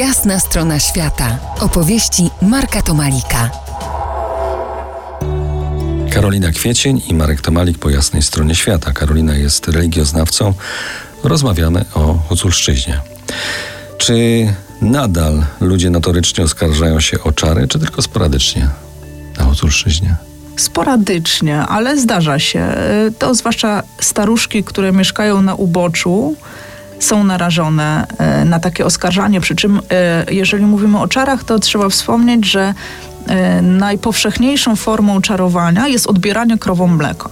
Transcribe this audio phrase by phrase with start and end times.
[0.00, 1.38] Jasna strona świata.
[1.60, 3.50] Opowieści Marka Tomalika.
[6.12, 8.92] Karolina Kwiecień i Marek Tomalik po jasnej stronie świata.
[8.92, 10.54] Karolina jest religioznawcą.
[11.24, 13.00] Rozmawiamy o Huculszczyźnie.
[13.98, 14.14] Czy
[14.82, 18.68] nadal ludzie notorycznie oskarżają się o czary, czy tylko sporadycznie
[19.38, 20.16] na Huculszczyźnie?
[20.56, 22.74] Sporadycznie, ale zdarza się.
[23.18, 26.36] To zwłaszcza staruszki, które mieszkają na uboczu,
[27.00, 29.40] są narażone e, na takie oskarżanie.
[29.40, 32.74] Przy czym, e, jeżeli mówimy o czarach, to trzeba wspomnieć, że
[33.26, 37.30] e, najpowszechniejszą formą czarowania jest odbieranie krową mleka.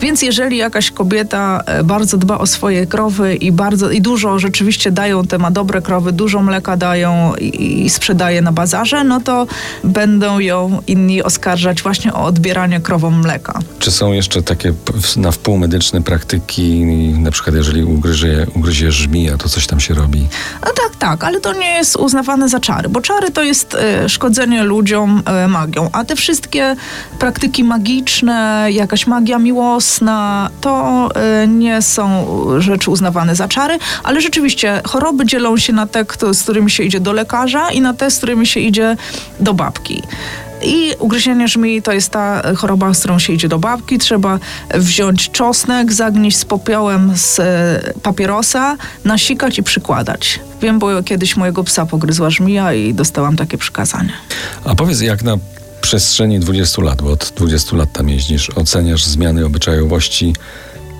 [0.00, 4.90] Więc jeżeli jakaś kobieta e, bardzo dba o swoje krowy i bardzo i dużo rzeczywiście
[4.92, 9.46] dają te ma dobre krowy, dużo mleka dają i, i sprzedaje na bazarze, no to
[9.84, 13.58] będą ją inni oskarżać właśnie o odbieranie krowom mleka.
[13.78, 14.72] Czy są jeszcze takie
[15.16, 16.84] na wpół medyczne praktyki,
[17.18, 20.28] na przykład jeżeli ugryzie, ugryzie żmija, to coś tam się robi?
[20.62, 24.08] No tak, tak, ale to nie jest uznawane za czary, bo czary to jest e,
[24.08, 26.76] szkodzenie ludziom e, magią, a te wszystkie
[27.18, 29.89] praktyki magiczne, jakaś magia miłosna,
[30.60, 31.08] to
[31.44, 32.26] y, nie są
[32.58, 37.00] rzeczy uznawane za czary, ale rzeczywiście choroby dzielą się na te, z którymi się idzie
[37.00, 38.96] do lekarza i na te, z którymi się idzie
[39.40, 40.02] do babki.
[40.62, 43.98] I ugryzienie żmii to jest ta choroba, z którą się idzie do babki.
[43.98, 44.38] Trzeba
[44.74, 50.40] wziąć czosnek, zagnieść z popiołem z e, papierosa, nasikać i przykładać.
[50.62, 54.12] Wiem, bo kiedyś mojego psa pogryzła żmija i dostałam takie przykazanie.
[54.64, 55.36] A powiedz, jak na
[55.90, 60.34] przestrzeni 20 lat, bo od 20 lat tam jeździsz, oceniasz zmiany obyczajowości,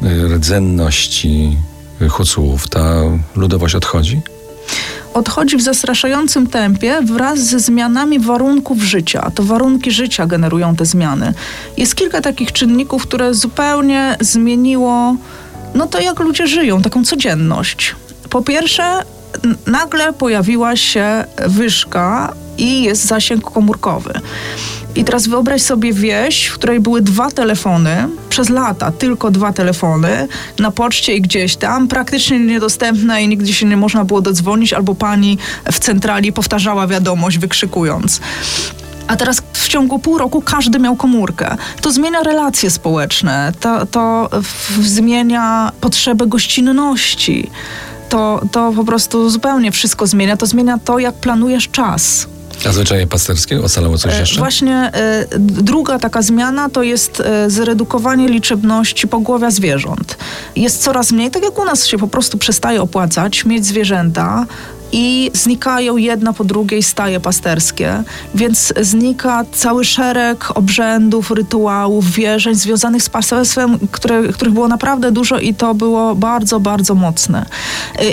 [0.02, 1.56] y, rdzenności
[2.08, 2.68] Hucułów?
[2.68, 3.02] Ta
[3.36, 4.20] ludowość odchodzi?
[5.14, 9.30] odchodzi w zastraszającym tempie wraz ze zmianami warunków życia.
[9.34, 11.34] To warunki życia generują te zmiany.
[11.76, 15.16] Jest kilka takich czynników, które zupełnie zmieniło
[15.74, 17.94] no to, jak ludzie żyją, taką codzienność.
[18.30, 19.02] Po pierwsze,
[19.66, 24.12] nagle pojawiła się wyżka i jest zasięg komórkowy.
[24.94, 30.28] I teraz wyobraź sobie wieś, w której były dwa telefony, przez lata tylko dwa telefony,
[30.58, 34.94] na poczcie i gdzieś tam, praktycznie niedostępne i nigdzie się nie można było dodzwonić, albo
[34.94, 35.38] pani
[35.72, 38.20] w centrali powtarzała wiadomość, wykrzykując.
[39.06, 41.56] A teraz w ciągu pół roku każdy miał komórkę.
[41.80, 44.30] To zmienia relacje społeczne, to, to
[44.80, 47.50] zmienia potrzebę gościnności.
[48.08, 50.36] To, to po prostu zupełnie wszystko zmienia.
[50.36, 52.26] To zmienia to, jak planujesz czas.
[52.68, 54.38] A zwyczaje pasterskie ocalało coś e, jeszcze?
[54.38, 60.16] Właśnie e, druga taka zmiana to jest e, zredukowanie liczebności pogłowia zwierząt.
[60.56, 64.46] Jest coraz mniej, tak jak u nas się po prostu przestaje opłacać mieć zwierzęta,
[64.92, 68.02] i znikają jedna po drugiej staje pasterskie,
[68.34, 75.38] więc znika cały szereg obrzędów, rytuałów, wierzeń związanych z pasterstwem, które, których było naprawdę dużo
[75.38, 77.46] i to było bardzo, bardzo mocne.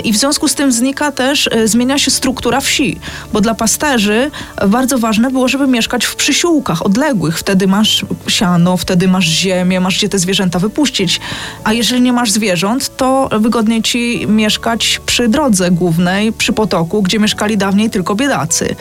[0.04, 3.00] I w związku z tym znika też, zmienia się struktura wsi,
[3.32, 4.30] bo dla pasterzy
[4.68, 7.38] bardzo ważne było, żeby mieszkać w przysiłkach odległych.
[7.38, 11.20] Wtedy masz siano, wtedy masz ziemię, masz gdzie te zwierzęta wypuścić.
[11.64, 17.18] A jeżeli nie masz zwierząt, to wygodniej ci mieszkać przy drodze głównej, przy potoku, gdzie
[17.18, 18.76] mieszkali dawniej tylko biedacy.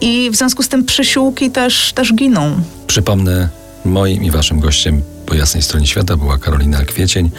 [0.00, 2.56] I w związku z tym przysiłki też, też giną.
[2.86, 3.48] Przypomnę,
[3.84, 7.30] moim i waszym gościem po jasnej stronie świata była Karolina Kwiecień,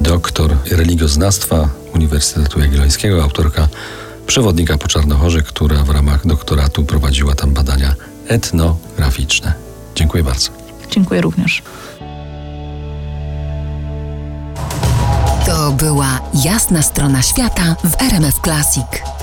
[0.00, 3.68] doktor religioznawstwa Uniwersytetu Jagiellońskiego, autorka
[4.26, 7.94] przewodnika po Czarnochorze, która w ramach doktoratu prowadziła tam badania
[8.28, 9.54] etnograficzne.
[9.94, 10.50] Dziękuję bardzo.
[10.90, 11.62] Dziękuję również.
[15.46, 19.15] To była jasna strona świata w RMF Classic.